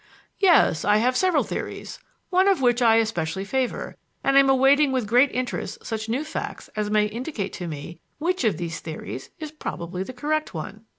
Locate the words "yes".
0.39-0.83